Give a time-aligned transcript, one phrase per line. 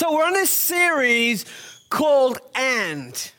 [0.00, 1.44] So we're on this series
[1.90, 3.32] called And.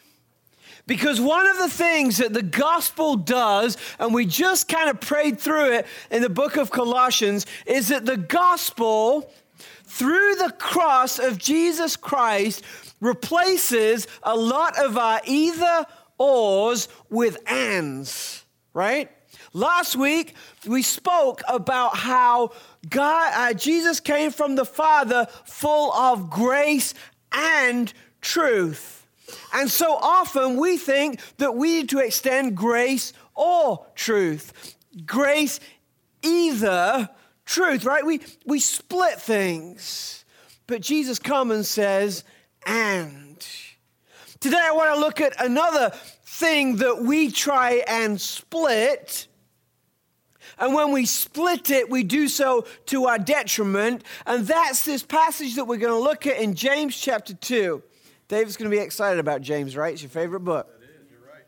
[0.85, 5.39] Because one of the things that the gospel does, and we just kind of prayed
[5.39, 9.27] through it in the book of Colossians, is that the gospel,
[9.85, 12.63] through the cross of Jesus Christ,
[12.99, 15.87] replaces a lot of our either
[16.19, 19.09] ors with ands, right?
[19.53, 22.51] Last week, we spoke about how
[22.89, 26.93] God, uh, Jesus came from the Father full of grace
[27.33, 27.91] and
[28.21, 29.05] truth.
[29.53, 34.75] And so often we think that we need to extend grace or truth.
[35.05, 35.59] Grace,
[36.21, 37.09] either
[37.45, 38.05] truth, right?
[38.05, 40.23] We, we split things.
[40.65, 42.23] But Jesus comes and says,
[42.65, 43.45] and.
[44.39, 45.91] Today I want to look at another
[46.23, 49.27] thing that we try and split
[50.61, 54.03] and when we split it, we do so to our detriment.
[54.27, 57.81] And that's this passage that we're going to look at in James chapter 2.
[58.27, 59.91] David's going to be excited about James, right?
[59.91, 60.67] It's your favorite book.
[60.79, 61.43] That is, you're right.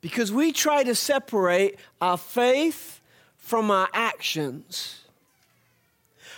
[0.00, 3.00] Because we try to separate our faith
[3.36, 5.00] from our actions.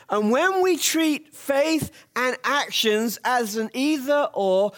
[0.08, 4.72] And when we treat faith and actions as an either or,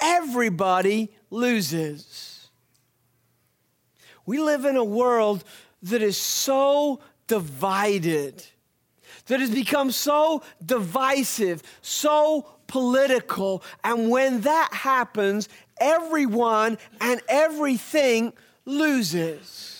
[0.00, 2.33] everybody loses.
[4.26, 5.44] We live in a world
[5.82, 8.44] that is so divided,
[9.26, 13.62] that has become so divisive, so political.
[13.82, 18.32] And when that happens, everyone and everything
[18.64, 19.74] loses.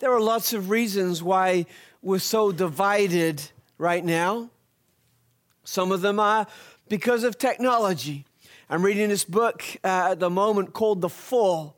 [0.00, 1.66] There are lots of reasons why
[2.02, 3.42] we're so divided
[3.78, 4.50] right now.
[5.64, 6.46] Some of them are
[6.88, 8.24] because of technology.
[8.68, 11.74] I'm reading this book uh, at the moment called The Four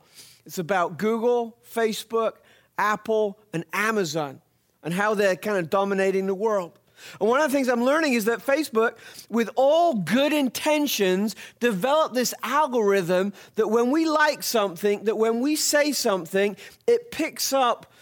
[0.46, 2.34] it's about Google, Facebook,
[2.78, 4.40] Apple, and Amazon
[4.82, 6.78] and how they're kind of dominating the world.
[7.20, 8.94] And one of the things I'm learning is that Facebook,
[9.28, 15.56] with all good intentions, developed this algorithm that when we like something, that when we
[15.56, 16.56] say something,
[16.86, 17.92] it picks up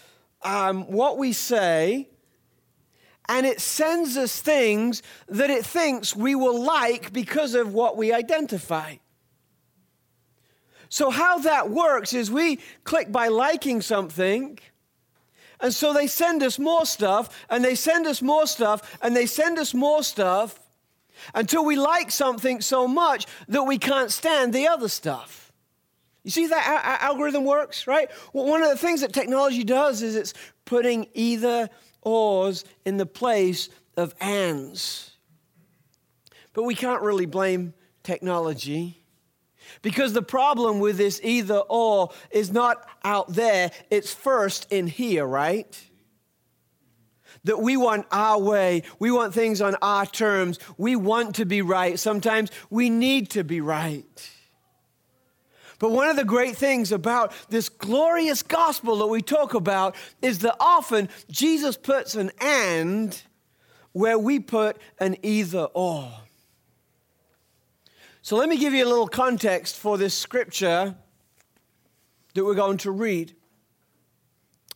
[0.43, 2.07] um, what we say
[3.29, 8.11] and it sends us things that it thinks we will like because of what we
[8.11, 8.95] identify.
[10.91, 14.59] So, how that works is we click by liking something,
[15.61, 19.25] and so they send us more stuff, and they send us more stuff, and they
[19.25, 20.59] send us more stuff
[21.33, 25.53] until we like something so much that we can't stand the other stuff.
[26.25, 28.11] You see that algorithm works, right?
[28.33, 30.33] Well, one of the things that technology does is it's
[30.65, 31.69] putting either
[32.01, 35.11] ors in the place of ands.
[36.51, 39.00] But we can't really blame technology
[39.81, 45.25] because the problem with this either or is not out there, it's first in here,
[45.25, 45.79] right?
[47.43, 51.61] That we want our way, we want things on our terms, we want to be
[51.61, 51.97] right.
[51.97, 54.29] Sometimes we need to be right.
[55.79, 60.39] But one of the great things about this glorious gospel that we talk about is
[60.39, 63.19] that often Jesus puts an and
[63.91, 66.11] where we put an either or.
[68.23, 70.95] So let me give you a little context for this scripture
[72.33, 73.35] that we're going to read.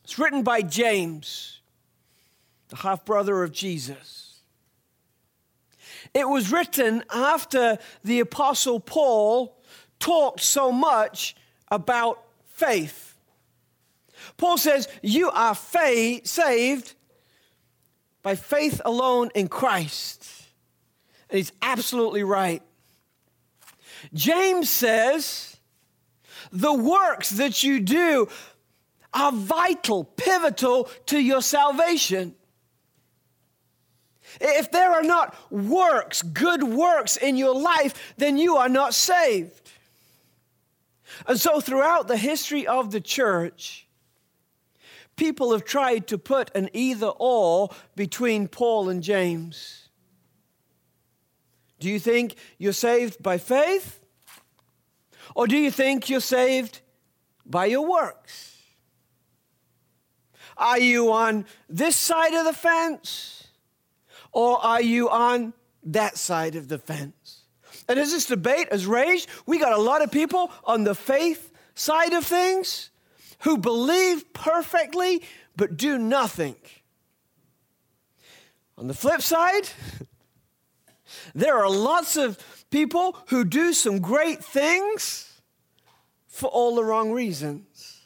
[0.04, 1.62] It's written by James,
[2.70, 4.40] the half brother of Jesus.
[6.14, 9.56] It was written after the Apostle Paul
[10.00, 11.36] talked so much
[11.70, 13.16] about faith.
[14.38, 16.96] Paul says, You are faith, saved
[18.24, 20.28] by faith alone in Christ.
[21.30, 22.64] And he's absolutely right.
[24.14, 25.58] James says,
[26.52, 28.28] the works that you do
[29.14, 32.36] are vital, pivotal to your salvation.
[34.42, 39.72] If there are not works, good works in your life, then you are not saved.
[41.28, 43.88] And so, throughout the history of the church,
[45.16, 49.85] people have tried to put an either or between Paul and James.
[51.86, 54.00] Do you think you're saved by faith?
[55.36, 56.82] Or do you think you're saved
[57.46, 58.58] by your works?
[60.58, 63.50] Are you on this side of the fence?
[64.32, 65.54] Or are you on
[65.84, 67.44] that side of the fence?
[67.88, 71.52] And as this debate has raged, we got a lot of people on the faith
[71.76, 72.90] side of things
[73.42, 75.22] who believe perfectly
[75.56, 76.56] but do nothing.
[78.76, 79.70] On the flip side,
[81.34, 82.38] there are lots of
[82.70, 85.42] people who do some great things
[86.28, 88.02] for all the wrong reasons.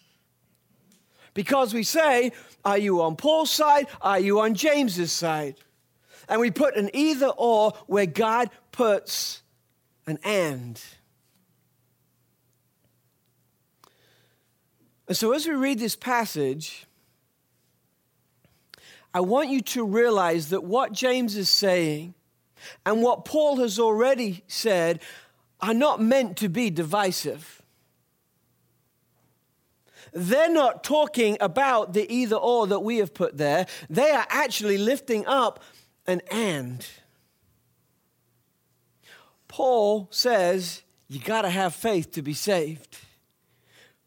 [1.34, 2.32] Because we say,
[2.64, 3.88] Are you on Paul's side?
[4.02, 5.56] Are you on James's side?
[6.28, 9.42] And we put an either or where God puts
[10.06, 10.80] an and.
[15.08, 16.86] And so as we read this passage,
[19.12, 22.14] I want you to realize that what James is saying
[22.86, 25.02] and what Paul has already said
[25.62, 27.62] are not meant to be divisive.
[30.14, 33.68] They're not talking about the either or that we have put there.
[33.90, 35.62] They are actually lifting up
[36.08, 36.86] an and.
[39.48, 42.98] Paul says you got to have faith to be saved.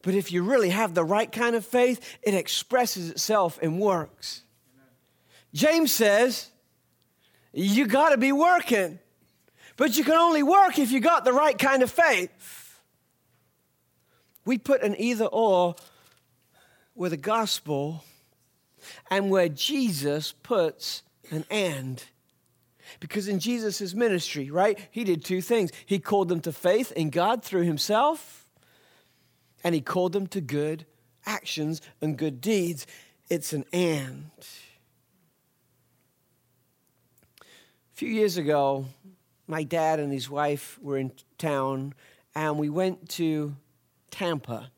[0.02, 4.43] But if you really have the right kind of faith, it expresses itself in works.
[5.52, 6.51] James says
[7.52, 8.99] you got to be working.
[9.76, 12.81] But you can only work if you got the right kind of faith.
[14.44, 15.76] We put an either or
[16.94, 18.04] with the gospel
[19.10, 22.04] and where Jesus puts an and.
[23.00, 25.70] Because in Jesus' ministry, right, he did two things.
[25.87, 28.44] He called them to faith in God through himself,
[29.64, 30.84] and he called them to good
[31.25, 32.87] actions and good deeds.
[33.31, 34.31] It's an and.
[37.40, 37.44] A
[38.02, 38.84] few years ago,
[39.46, 41.94] my dad and his wife were in town,
[42.34, 43.54] and we went to
[44.10, 44.72] Tampa.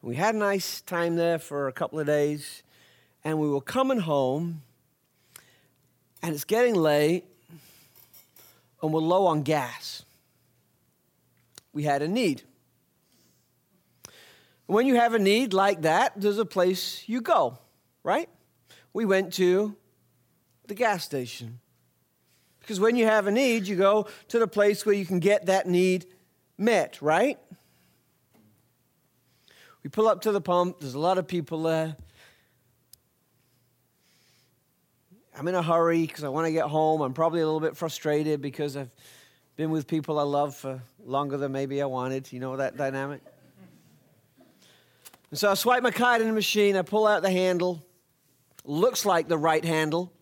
[0.00, 2.62] We had a nice time there for a couple of days,
[3.24, 4.62] and we were coming home,
[6.22, 7.24] and it's getting late,
[8.80, 10.04] and we're low on gas.
[11.72, 12.44] We had a need.
[14.66, 17.58] When you have a need like that, there's a place you go,
[18.04, 18.28] right?
[18.92, 19.74] We went to
[20.66, 21.60] the gas station.
[22.60, 25.46] Because when you have a need, you go to the place where you can get
[25.46, 26.06] that need
[26.56, 27.38] met, right?
[29.82, 31.96] We pull up to the pump, there's a lot of people there.
[35.36, 37.00] I'm in a hurry because I want to get home.
[37.00, 38.90] I'm probably a little bit frustrated because I've
[39.56, 42.32] been with people I love for longer than maybe I wanted.
[42.32, 43.20] You know that dynamic?
[45.30, 47.84] And so I swipe my card in the machine, I pull out the handle.
[48.64, 50.12] Looks like the right handle.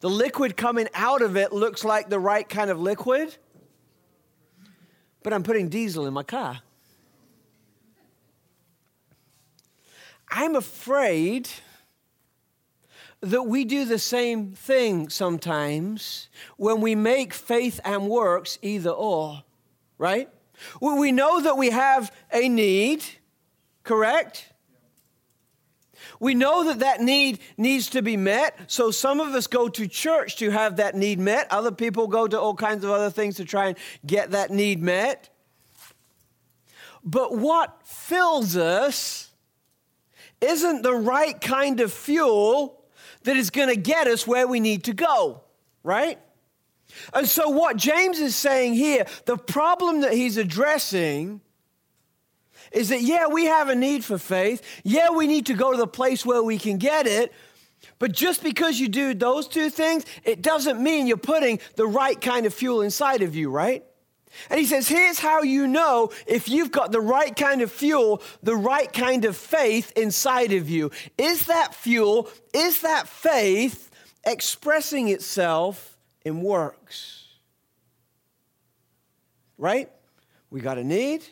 [0.00, 3.36] The liquid coming out of it looks like the right kind of liquid,
[5.22, 6.60] but I'm putting diesel in my car.
[10.30, 11.50] I'm afraid
[13.20, 19.42] that we do the same thing sometimes when we make faith and works either or,
[19.98, 20.30] right?
[20.80, 23.04] We know that we have a need,
[23.82, 24.49] correct?
[26.18, 28.58] We know that that need needs to be met.
[28.66, 31.46] So some of us go to church to have that need met.
[31.50, 34.82] Other people go to all kinds of other things to try and get that need
[34.82, 35.28] met.
[37.04, 39.30] But what fills us
[40.40, 42.82] isn't the right kind of fuel
[43.24, 45.42] that is going to get us where we need to go,
[45.82, 46.18] right?
[47.14, 51.40] And so, what James is saying here, the problem that he's addressing
[52.72, 54.62] is that, yeah, we have a need for faith.
[54.84, 57.32] Yeah, we need to go to the place where we can get it.
[57.98, 62.20] But just because you do those two things, it doesn't mean you're putting the right
[62.20, 63.84] kind of fuel inside of you, right?
[64.48, 68.22] And he says, here's how you know if you've got the right kind of fuel,
[68.42, 70.90] the right kind of faith inside of you.
[71.18, 73.90] Is that fuel, is that faith
[74.24, 77.26] expressing itself in works?
[79.58, 79.90] Right?
[80.48, 81.24] We got a need,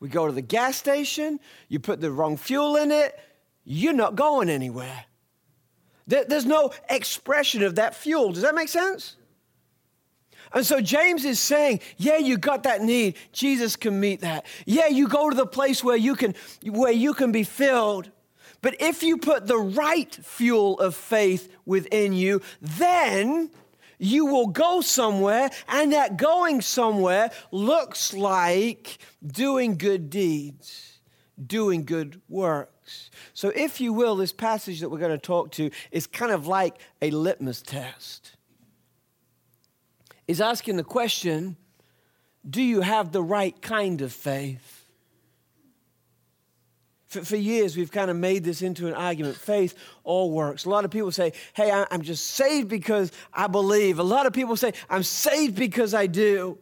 [0.00, 1.38] we go to the gas station,
[1.68, 3.18] you put the wrong fuel in it,
[3.64, 5.04] you're not going anywhere.
[6.06, 8.32] There's no expression of that fuel.
[8.32, 9.14] Does that make sense?
[10.52, 13.16] And so James is saying, yeah, you got that need.
[13.30, 14.46] Jesus can meet that.
[14.66, 18.10] Yeah, you go to the place where you can where you can be filled.
[18.60, 23.50] But if you put the right fuel of faith within you, then
[24.00, 31.00] you will go somewhere, and that going somewhere looks like doing good deeds,
[31.46, 33.10] doing good works.
[33.34, 36.46] So, if you will, this passage that we're going to talk to is kind of
[36.46, 38.36] like a litmus test.
[40.26, 41.56] Is asking the question
[42.48, 44.79] do you have the right kind of faith?
[47.10, 49.74] For, for years, we've kind of made this into an argument faith
[50.04, 50.64] all works.
[50.64, 53.98] A lot of people say, hey, I'm just saved because I believe.
[53.98, 56.56] A lot of people say, I'm saved because I do.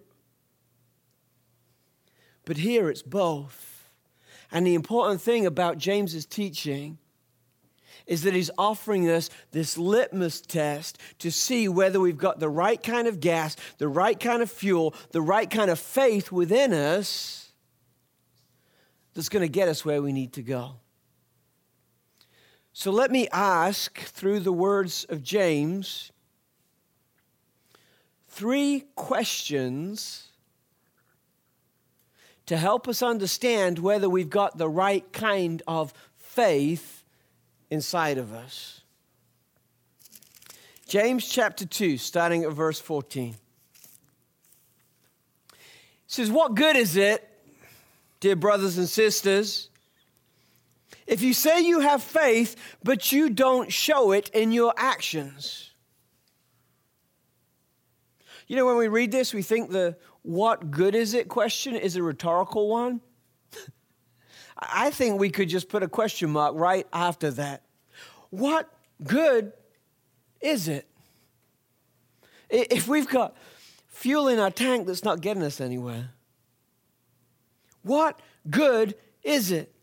[2.47, 3.91] But here it's both.
[4.51, 6.97] And the important thing about James's teaching
[8.07, 12.83] is that he's offering us this litmus test to see whether we've got the right
[12.83, 17.48] kind of gas, the right kind of fuel, the right kind of faith within us
[19.19, 20.77] that's going to get us where we need to go.
[22.73, 26.13] So let me ask, through the words of James,
[28.29, 30.29] three questions
[32.47, 37.03] to help us understand whether we've got the right kind of faith
[37.71, 38.83] inside of us.
[40.87, 43.35] James chapter 2, starting at verse 14.
[46.07, 47.28] says, What good is it,
[48.21, 49.71] dear brothers and sisters,
[51.07, 55.71] if you say you have faith, but you don't show it in your actions?
[58.47, 61.97] You know, when we read this, we think the what good is it question is
[61.97, 63.01] a rhetorical one.
[64.59, 67.63] I think we could just put a question mark right after that.
[68.31, 68.69] What
[69.03, 69.53] good
[70.41, 70.87] is it?
[72.51, 73.37] If we've got
[73.89, 76.11] fuel in our tank that's not getting us anywhere,
[77.89, 79.75] what good is it?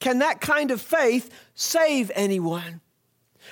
[0.00, 2.80] Can that kind of faith save anyone?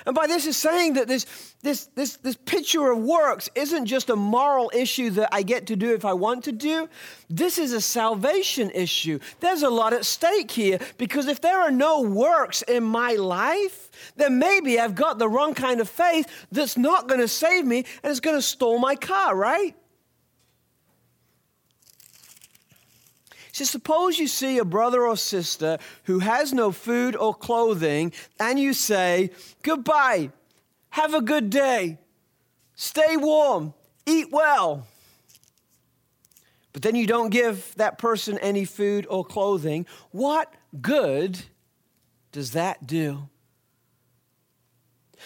[0.05, 1.25] And by this is saying that this,
[1.61, 5.75] this, this, this picture of works isn't just a moral issue that I get to
[5.75, 6.87] do if I want to do.
[7.29, 9.19] This is a salvation issue.
[9.39, 13.89] There's a lot at stake here because if there are no works in my life,
[14.15, 17.85] then maybe I've got the wrong kind of faith that's not going to save me
[18.03, 19.75] and it's going to stall my car, right?
[23.59, 28.57] So suppose you see a brother or sister who has no food or clothing, and
[28.57, 29.31] you say,
[29.63, 30.31] Goodbye,
[30.91, 31.97] have a good day,
[32.75, 33.73] stay warm,
[34.05, 34.87] eat well.
[36.71, 39.85] But then you don't give that person any food or clothing.
[40.11, 41.41] What good
[42.31, 43.27] does that do?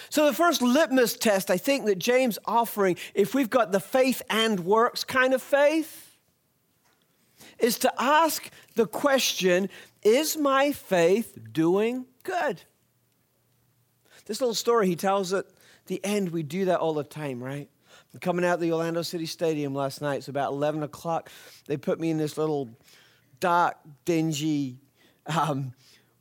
[0.10, 4.24] So, the first litmus test I think that James offering, if we've got the faith
[4.28, 6.13] and works kind of faith,
[7.64, 9.70] is to ask the question
[10.04, 12.62] Is my faith doing good?
[14.26, 15.46] This little story he tells at
[15.88, 17.70] the end, we do that all the time, right?
[18.14, 20.18] I'm coming out of the Orlando City Stadium last night.
[20.18, 21.30] It's about 11 o'clock.
[21.66, 22.70] They put me in this little
[23.40, 24.78] dark, dingy
[25.26, 25.74] um,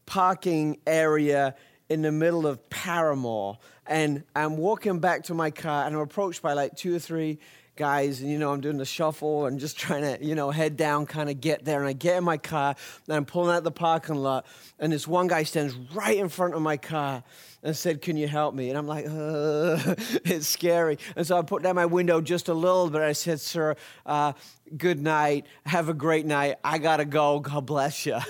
[0.07, 1.55] parking area
[1.89, 3.59] in the middle of Parramore.
[3.87, 7.39] And I'm walking back to my car, and I'm approached by like two or three
[7.77, 10.77] guys, and you know, I'm doing the shuffle and just trying to, you know, head
[10.77, 11.81] down, kind of get there.
[11.81, 12.75] And I get in my car,
[13.07, 14.47] and I'm pulling out the parking lot,
[14.79, 17.23] and this one guy stands right in front of my car
[17.63, 18.69] and said, Can you help me?
[18.69, 20.99] And I'm like, uh, It's scary.
[21.17, 23.01] And so I put down my window just a little bit.
[23.01, 24.33] I said, Sir, uh,
[24.77, 25.47] good night.
[25.67, 26.57] Have a great night.
[26.65, 27.41] I got to go.
[27.41, 28.19] God bless you.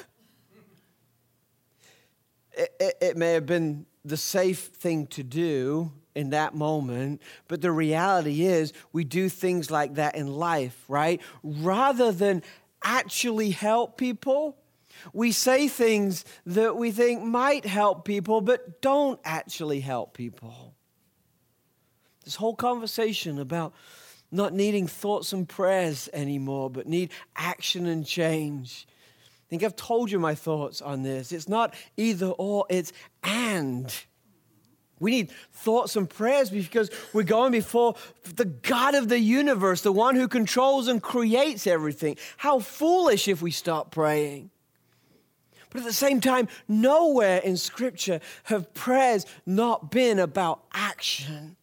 [2.54, 7.23] It, it, it may have been the safe thing to do in that moment.
[7.49, 11.21] But the reality is, we do things like that in life, right?
[11.42, 12.42] Rather than
[12.83, 14.57] actually help people,
[15.12, 20.75] we say things that we think might help people, but don't actually help people.
[22.25, 23.75] This whole conversation about
[24.31, 28.87] not needing thoughts and prayers anymore, but need action and change.
[28.88, 31.33] I think I've told you my thoughts on this.
[31.33, 32.92] It's not either or, it's
[33.23, 33.92] and.
[35.00, 37.96] We need thoughts and prayers because we're going before
[38.37, 42.16] the God of the universe, the one who controls and creates everything.
[42.37, 44.50] How foolish if we stop praying.
[45.70, 51.56] But at the same time, nowhere in Scripture have prayers not been about action.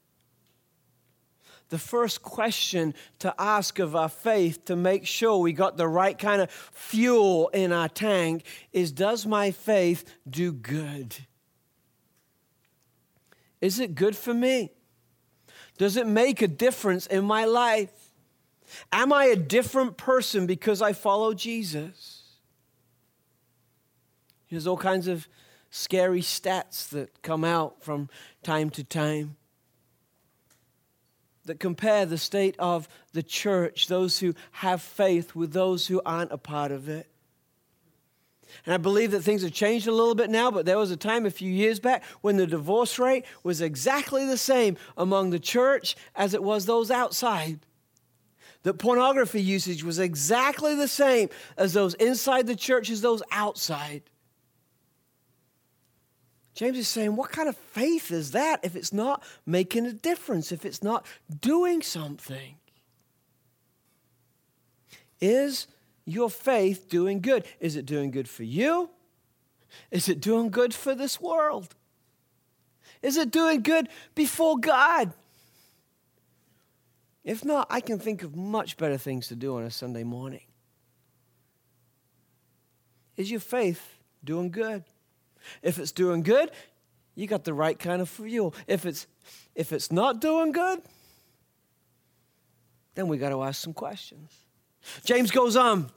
[1.70, 6.18] The first question to ask of our faith to make sure we got the right
[6.18, 8.44] kind of fuel in our tank
[8.74, 11.16] is Does my faith do good?
[13.62, 14.72] Is it good for me?
[15.78, 17.92] Does it make a difference in my life?
[18.92, 22.24] Am I a different person because I follow Jesus?
[24.50, 25.28] There's all kinds of
[25.70, 28.10] scary stats that come out from
[28.44, 29.36] time to time
[31.46, 36.32] that compare the state of the church, those who have faith, with those who aren't
[36.32, 37.08] a part of it.
[38.66, 40.98] And I believe that things have changed a little bit now, but there was a
[40.98, 45.40] time a few years back when the divorce rate was exactly the same among the
[45.40, 47.60] church as it was those outside.
[48.64, 54.04] That pornography usage was exactly the same as those inside the church as those outside.
[56.54, 60.52] James is saying, what kind of faith is that if it's not making a difference,
[60.52, 61.06] if it's not
[61.40, 62.56] doing something?
[65.22, 65.68] Is
[66.12, 67.46] your faith doing good?
[67.60, 68.90] Is it doing good for you?
[69.92, 71.76] Is it doing good for this world?
[73.02, 75.14] Is it doing good before God?
[77.24, 80.44] If not, I can think of much better things to do on a Sunday morning.
[83.16, 84.84] Is your faith doing good?
[85.62, 86.52] If it's doing good,
[87.16, 88.54] you got the right kind of fuel.
[88.68, 89.08] If it's
[89.56, 90.82] if it's not doing good,
[92.96, 94.32] then we got to ask some questions.
[95.04, 95.92] James goes on.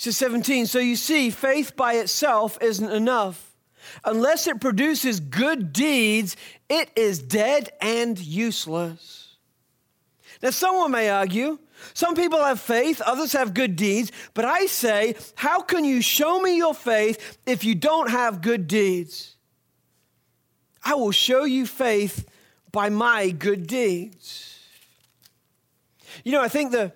[0.00, 3.54] Says 17, so you see, faith by itself isn't enough.
[4.02, 6.38] Unless it produces good deeds,
[6.70, 9.36] it is dead and useless.
[10.42, 11.58] Now, someone may argue,
[11.92, 16.40] some people have faith, others have good deeds, but I say, how can you show
[16.40, 19.36] me your faith if you don't have good deeds?
[20.82, 22.26] I will show you faith
[22.72, 24.60] by my good deeds.
[26.24, 26.94] You know, I think the,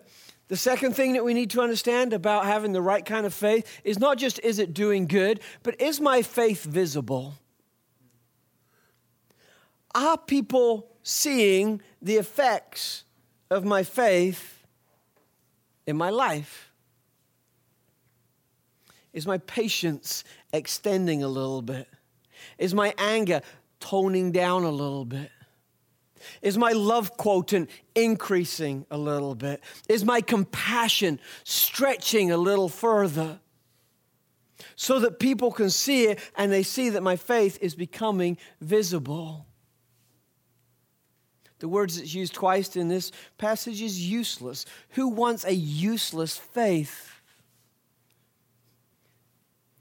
[0.55, 3.67] the second thing that we need to understand about having the right kind of faith
[3.83, 7.35] is not just is it doing good, but is my faith visible?
[9.97, 13.03] Are people seeing the effects
[13.51, 14.65] of my faith
[15.89, 16.71] in my life?
[19.13, 21.89] Is my patience extending a little bit?
[22.59, 23.41] Is my anger
[23.81, 25.33] toning down a little bit?
[26.43, 29.63] Is my love quotient increasing a little bit?
[29.89, 33.41] Is my compassion stretching a little further?
[34.77, 39.47] So that people can see it and they see that my faith is becoming visible.
[41.59, 44.67] The words that's used twice in this passage is useless.
[44.91, 47.15] Who wants a useless faith?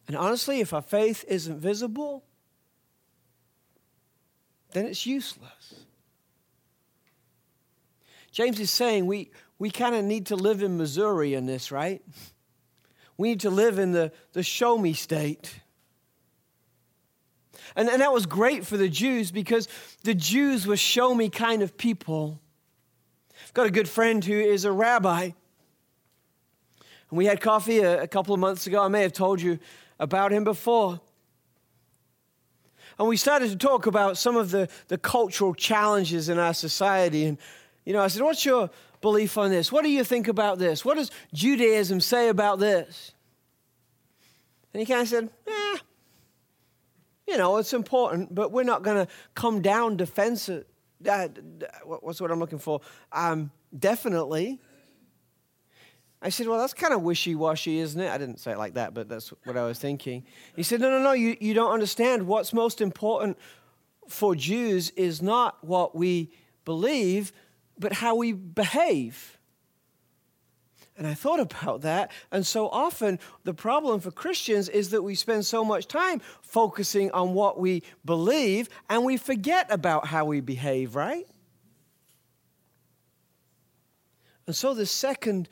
[0.07, 2.23] And honestly, if our faith isn't visible,
[4.71, 5.82] then it's useless.
[8.33, 12.01] James is saying we, we kind of need to live in Missouri in this, right?
[13.15, 15.61] We need to live in the, the show me state.
[17.75, 19.67] And, and that was great for the Jews because
[20.03, 22.41] the Jews were show me kind of people.
[23.45, 25.25] I've got a good friend who is a rabbi.
[25.25, 25.33] And
[27.11, 28.83] we had coffee a, a couple of months ago.
[28.83, 29.59] I may have told you
[29.99, 30.99] about him before.
[32.97, 37.25] And we started to talk about some of the, the cultural challenges in our society.
[37.25, 37.37] And,
[37.85, 38.69] you know, I said, What's your
[39.01, 39.71] belief on this?
[39.71, 40.85] What do you think about this?
[40.85, 43.13] What does Judaism say about this?
[44.73, 45.77] And he kind of said, Eh,
[47.27, 50.65] you know, it's important, but we're not going to come down defensive.
[51.07, 51.27] Uh,
[51.85, 52.81] what's what I'm looking for?
[53.11, 54.59] Um, definitely.
[56.21, 58.09] I said, Well, that's kind of wishy washy, isn't it?
[58.09, 60.23] I didn't say it like that, but that's what I was thinking.
[60.55, 62.25] He said, No, no, no, you, you don't understand.
[62.27, 63.37] What's most important
[64.07, 66.31] for Jews is not what we
[66.65, 67.33] believe,
[67.77, 69.37] but how we behave.
[70.95, 72.11] And I thought about that.
[72.31, 77.11] And so often, the problem for Christians is that we spend so much time focusing
[77.11, 81.25] on what we believe and we forget about how we behave, right?
[84.45, 85.49] And so, the second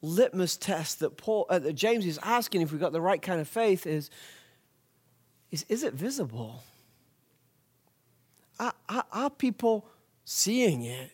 [0.00, 3.40] litmus test that Paul, uh, that James is asking if we've got the right kind
[3.40, 4.10] of faith is,
[5.50, 6.62] is, is it visible?
[8.58, 9.86] Are, are, are people
[10.30, 11.10] seeing it?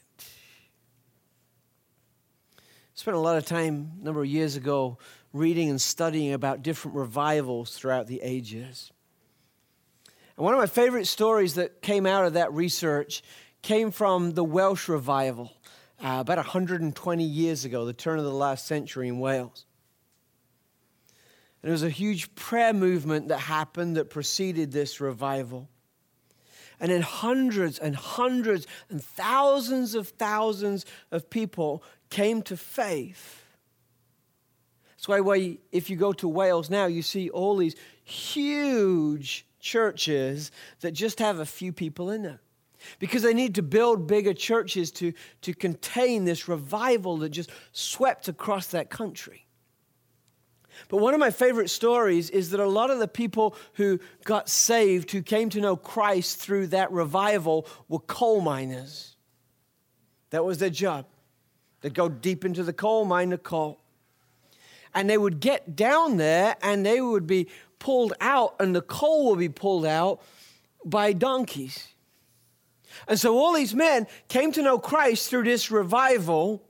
[2.58, 4.98] I spent a lot of time a number of years ago
[5.32, 8.92] reading and studying about different revivals throughout the ages.
[10.36, 13.22] And one of my favorite stories that came out of that research
[13.62, 15.50] came from the Welsh revival
[15.98, 19.64] uh, about 120 years ago, the turn of the last century in Wales.
[21.62, 25.70] And there was a huge prayer movement that happened that preceded this revival.
[26.80, 33.44] And then hundreds and hundreds and thousands of thousands of people came to faith.
[34.90, 40.92] That's why, if you go to Wales now, you see all these huge churches that
[40.92, 42.38] just have a few people in them
[42.98, 45.12] because they need to build bigger churches to,
[45.42, 49.45] to contain this revival that just swept across that country.
[50.88, 54.48] But one of my favorite stories is that a lot of the people who got
[54.48, 59.16] saved, who came to know Christ through that revival, were coal miners.
[60.30, 61.06] That was their job.
[61.80, 63.80] They'd go deep into the coal mine to coal.
[64.94, 69.30] And they would get down there and they would be pulled out, and the coal
[69.30, 70.22] would be pulled out
[70.84, 71.88] by donkeys.
[73.06, 76.62] And so all these men came to know Christ through this revival,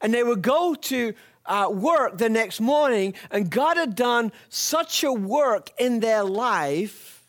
[0.00, 1.14] and they would go to
[1.46, 7.24] uh, work the next morning, and God had done such a work in their life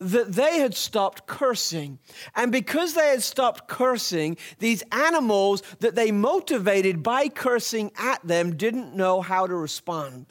[0.00, 1.98] that they had stopped cursing.
[2.34, 8.56] And because they had stopped cursing, these animals that they motivated by cursing at them
[8.56, 10.26] didn't know how to respond.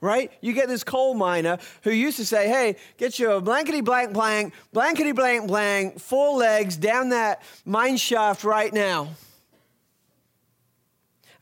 [0.00, 0.32] right?
[0.40, 4.54] You get this coal miner who used to say, hey, get your blankety blank blank,
[4.72, 9.08] blankety blank blank, four legs down that mine shaft right now.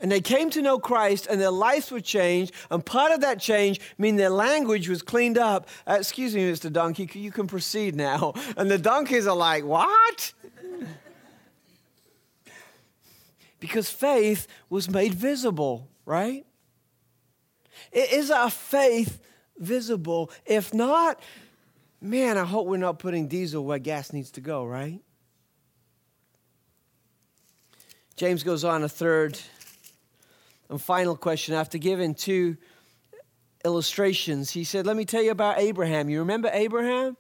[0.01, 2.53] And they came to know Christ and their lives were changed.
[2.71, 5.69] And part of that change mean their language was cleaned up.
[5.87, 6.71] Uh, excuse me, Mr.
[6.71, 8.35] Donkey, you can proceed now.
[8.57, 10.33] And the donkeys are like, what?
[13.61, 16.47] because faith was made visible, right?
[17.93, 19.21] Is our faith
[19.59, 20.31] visible?
[20.45, 21.21] If not,
[22.01, 25.01] man, I hope we're not putting diesel where gas needs to go, right?
[28.17, 29.39] James goes on a third
[30.69, 31.55] and final question.
[31.55, 32.57] After giving two
[33.65, 36.09] illustrations, he said, Let me tell you about Abraham.
[36.09, 37.17] You remember Abraham?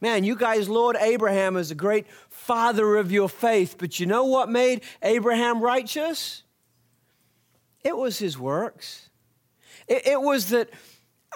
[0.00, 4.24] Man, you guys Lord Abraham is a great father of your faith, but you know
[4.24, 6.42] what made Abraham righteous?
[7.82, 9.08] It was his works.
[9.88, 10.70] It, it was that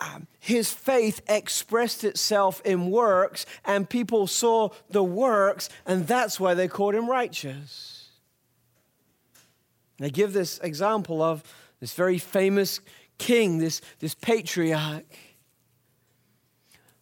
[0.01, 6.55] um, his faith expressed itself in works, and people saw the works, and that's why
[6.55, 8.00] they called him righteous.
[10.01, 11.45] They give this example of
[11.79, 12.81] this very famous
[13.19, 15.05] king, this, this patriarch.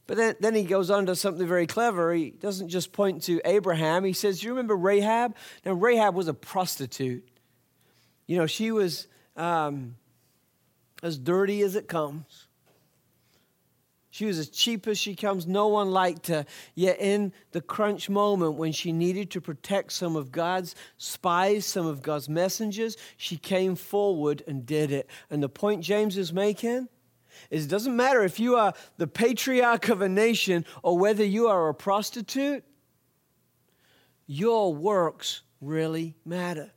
[0.08, 2.12] But then, then he goes on to something very clever.
[2.12, 4.04] He doesn't just point to Abraham.
[4.04, 5.36] He says, you remember Rahab?
[5.64, 7.28] Now, Rahab was a prostitute.
[8.26, 9.06] You know, she was
[9.36, 9.94] um,
[11.02, 12.47] as dirty as it comes.
[14.18, 15.46] She was as cheap as she comes.
[15.46, 16.44] No one liked her.
[16.74, 21.86] Yet, in the crunch moment when she needed to protect some of God's spies, some
[21.86, 25.08] of God's messengers, she came forward and did it.
[25.30, 26.88] And the point James is making
[27.48, 31.46] is it doesn't matter if you are the patriarch of a nation or whether you
[31.46, 32.64] are a prostitute,
[34.26, 36.72] your works really matter.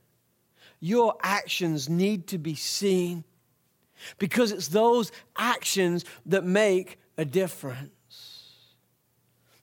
[0.80, 3.24] Your actions need to be seen
[4.20, 7.92] because it's those actions that make a difference.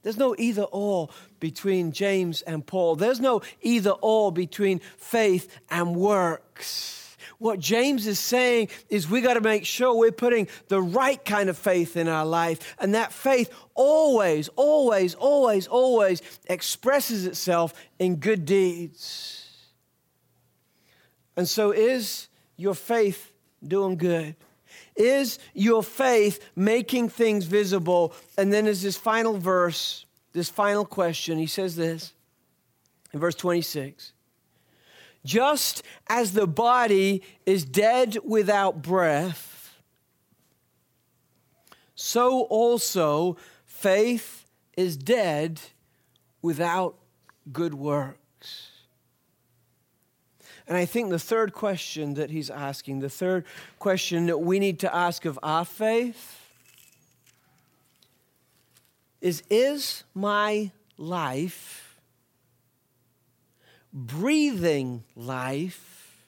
[0.03, 2.97] There's no either or between James and Paul.
[2.97, 7.17] There's no either or between faith and works.
[7.39, 11.49] What James is saying is we got to make sure we're putting the right kind
[11.49, 12.77] of faith in our life.
[12.81, 19.45] And that faith always, always, always, always expresses itself in good deeds.
[21.37, 23.33] And so, is your faith
[23.63, 24.35] doing good?
[24.99, 28.13] Is your faith making things visible?
[28.37, 31.39] And then is this final verse, this final question.
[31.39, 32.13] He says this
[33.13, 34.13] in verse 26
[35.25, 39.81] Just as the body is dead without breath,
[41.95, 45.61] so also faith is dead
[46.43, 46.97] without
[47.53, 48.19] good work.
[50.69, 53.47] And I think the third question that he's asking, the third
[53.79, 56.39] question that we need to ask of our faith
[59.23, 61.99] is Is my life
[63.95, 66.27] breathing life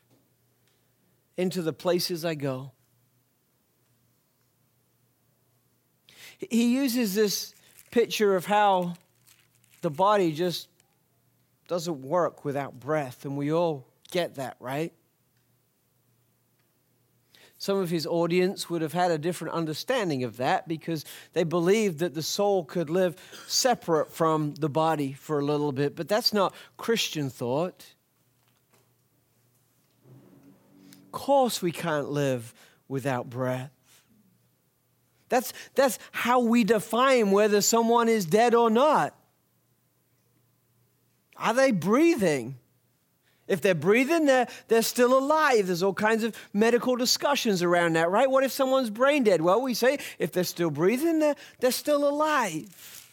[1.37, 2.73] into the places I go?
[6.39, 7.55] He uses this
[7.91, 8.95] picture of how
[9.83, 10.69] the body just
[11.69, 14.93] doesn't work without breath, and we all get that, right?
[17.61, 21.99] Some of his audience would have had a different understanding of that because they believed
[21.99, 26.33] that the soul could live separate from the body for a little bit, but that's
[26.33, 27.85] not Christian thought.
[31.05, 32.55] Of course, we can't live
[32.89, 33.71] without breath.
[35.29, 39.15] That's, that's how we define whether someone is dead or not.
[41.37, 42.57] Are they breathing?
[43.51, 45.67] If they're breathing, they're, they're still alive.
[45.67, 48.31] There's all kinds of medical discussions around that, right?
[48.31, 49.43] What if someone's brain dead?
[49.43, 53.09] Well, we say if they're still breathing, they're, they're still alive.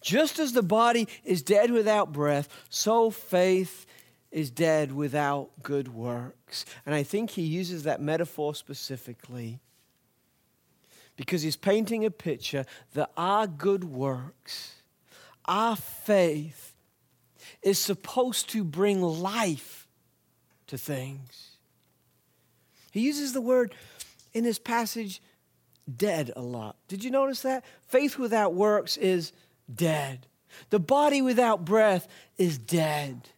[0.00, 3.84] Just as the body is dead without breath, so faith
[4.30, 6.64] is dead without good works.
[6.86, 9.58] And I think he uses that metaphor specifically
[11.16, 14.76] because he's painting a picture that our good works,
[15.46, 16.69] our faith,
[17.62, 19.86] is supposed to bring life
[20.66, 21.50] to things.
[22.90, 23.74] He uses the word
[24.32, 25.20] in this passage
[25.96, 26.76] dead a lot.
[26.88, 27.64] Did you notice that?
[27.88, 29.32] Faith without works is
[29.72, 30.26] dead.
[30.70, 33.28] The body without breath is dead.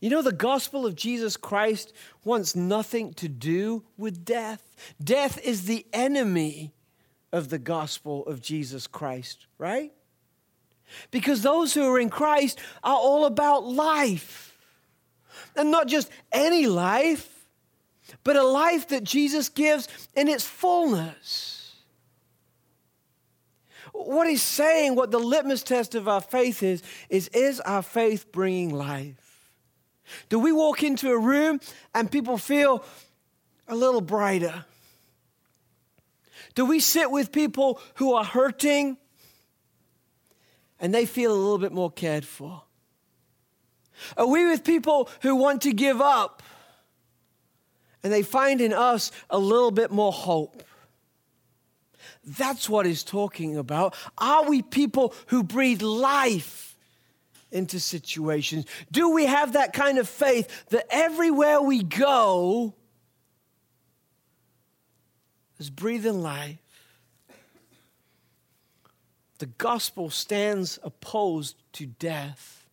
[0.00, 1.92] You know, the gospel of Jesus Christ
[2.24, 4.62] wants nothing to do with death.
[5.02, 6.72] Death is the enemy
[7.32, 9.92] of the gospel of Jesus Christ, right?
[11.10, 14.56] Because those who are in Christ are all about life.
[15.56, 17.46] And not just any life,
[18.24, 21.74] but a life that Jesus gives in its fullness.
[23.92, 28.30] What he's saying, what the litmus test of our faith is, is is our faith
[28.32, 29.50] bringing life?
[30.28, 31.60] Do we walk into a room
[31.94, 32.84] and people feel
[33.66, 34.64] a little brighter?
[36.54, 38.98] Do we sit with people who are hurting
[40.80, 42.62] and they feel a little bit more cared for?
[44.16, 46.42] Are we with people who want to give up
[48.02, 50.62] and they find in us a little bit more hope?
[52.24, 53.94] That's what he's talking about.
[54.18, 56.76] Are we people who breathe life
[57.50, 58.66] into situations?
[58.92, 62.74] Do we have that kind of faith that everywhere we go
[65.58, 66.58] is breathing life?
[69.38, 72.66] The gospel stands opposed to death.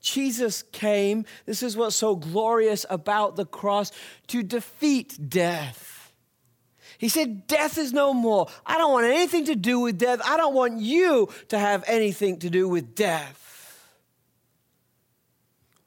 [0.00, 3.92] Jesus came, this is what's so glorious about the cross,
[4.28, 6.12] to defeat death.
[6.96, 8.46] He said, Death is no more.
[8.66, 10.20] I don't want anything to do with death.
[10.24, 13.40] I don't want you to have anything to do with death.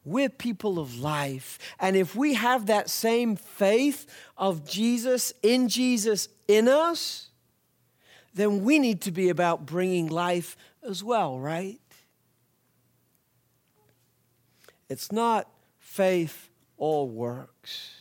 [0.05, 1.59] We're people of life.
[1.79, 4.05] And if we have that same faith
[4.37, 7.29] of Jesus, in Jesus, in us,
[8.33, 11.79] then we need to be about bringing life as well, right?
[14.89, 15.47] It's not
[15.79, 17.91] faith all works.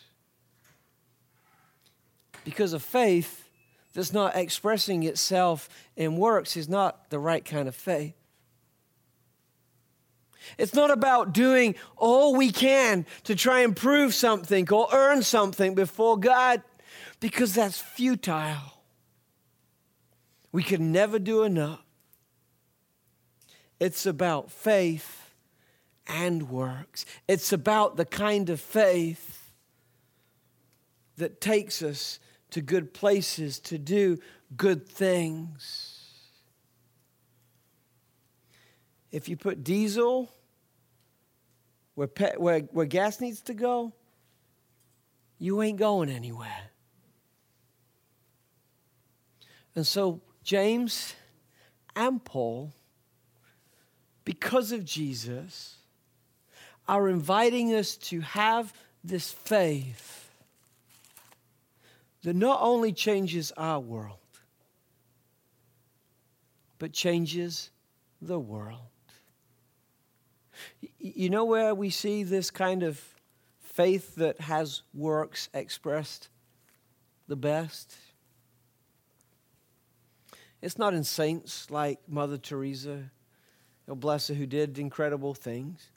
[2.45, 3.49] Because a faith
[3.95, 8.15] that's not expressing itself in works is not the right kind of faith.
[10.59, 15.75] It's not about doing all we can to try and prove something or earn something
[15.75, 16.63] before God,
[17.21, 18.82] because that's futile.
[20.53, 21.83] We can never do enough.
[23.81, 25.35] It's about faith
[26.07, 27.05] and works.
[27.27, 29.53] It's about the kind of faith
[31.17, 34.19] that takes us to good places to do
[34.57, 35.99] good things.
[39.11, 40.31] If you put diesel
[41.95, 43.93] where, pe- where, where gas needs to go,
[45.39, 46.71] you ain't going anywhere.
[49.75, 51.15] And so, James
[51.95, 52.73] and Paul,
[54.25, 55.77] because of Jesus,
[56.89, 58.73] are inviting us to have
[59.05, 60.31] this faith
[62.23, 64.19] that not only changes our world,
[66.79, 67.71] but changes
[68.21, 68.79] the world.
[70.99, 73.01] You know where we see this kind of
[73.61, 76.29] faith that has works expressed
[77.29, 77.97] the best?
[80.63, 83.11] It's not in saints like Mother Teresa,
[83.89, 85.89] oh, bless her, who did incredible things.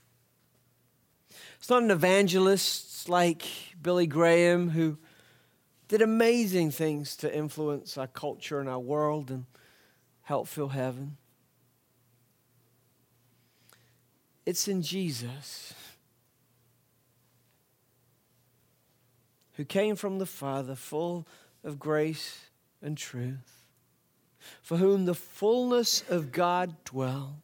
[1.60, 3.43] It's not in evangelists like
[3.82, 4.97] Billy Graham who
[5.88, 9.45] did amazing things to influence our culture and our world and
[10.23, 11.17] help fill heaven.
[14.45, 15.73] It's in Jesus
[19.54, 21.28] who came from the Father full
[21.63, 22.45] of grace
[22.82, 23.54] and truth,
[24.62, 27.41] for whom the fullness of God dwelled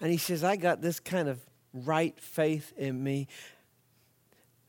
[0.00, 1.40] and he says, I got this kind of
[1.72, 3.28] right faith in me.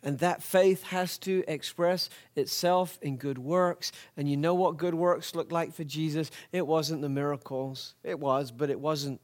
[0.01, 3.91] And that faith has to express itself in good works.
[4.15, 6.32] And you know what good works looked like for Jesus?
[6.51, 7.95] It wasn't the miracles.
[8.03, 9.19] It was, but it wasn't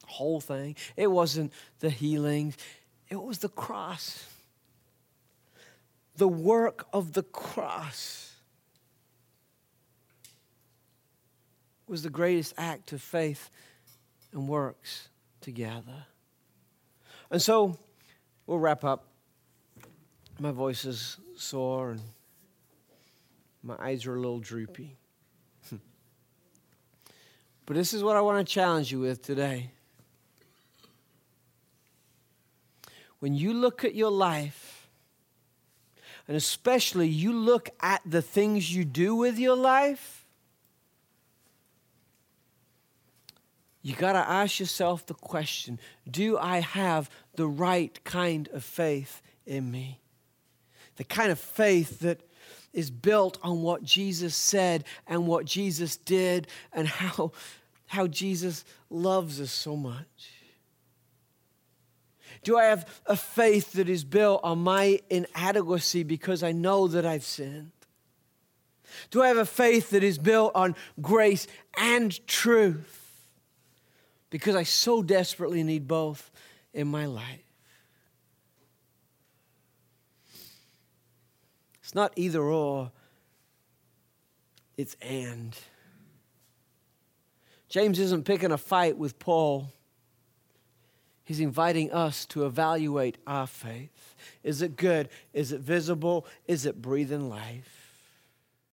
[0.00, 0.76] the whole thing.
[0.96, 2.56] It wasn't the healings.
[3.08, 4.24] It was the cross.
[6.16, 8.33] The work of the cross
[11.86, 13.50] was the greatest act of faith
[14.32, 15.08] and works
[15.40, 16.06] together.
[17.30, 17.78] And so
[18.46, 19.06] we'll wrap up.
[20.38, 22.00] My voice is sore and
[23.62, 24.96] my eyes are a little droopy.
[27.66, 29.70] but this is what I want to challenge you with today.
[33.20, 34.88] When you look at your life,
[36.28, 40.23] and especially you look at the things you do with your life,
[43.84, 45.78] you got to ask yourself the question
[46.10, 50.00] do I have the right kind of faith in me?
[50.96, 52.22] The kind of faith that
[52.72, 57.32] is built on what Jesus said and what Jesus did and how,
[57.86, 60.30] how Jesus loves us so much.
[62.42, 67.04] Do I have a faith that is built on my inadequacy because I know that
[67.04, 67.72] I've sinned?
[69.10, 73.03] Do I have a faith that is built on grace and truth?
[74.34, 76.32] Because I so desperately need both
[76.72, 77.44] in my life.
[81.80, 82.90] It's not either or,
[84.76, 85.56] it's and.
[87.68, 89.72] James isn't picking a fight with Paul.
[91.22, 94.16] He's inviting us to evaluate our faith.
[94.42, 95.10] Is it good?
[95.32, 96.26] Is it visible?
[96.48, 97.73] Is it breathing life?